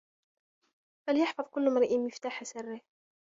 فَلْيَحْفَظْ 1.07 1.45
كُلُّ 1.47 1.67
امْرِئٍ 1.67 1.97
مِفْتَاحَ 1.97 2.43
سِرِّهِ 2.43 2.81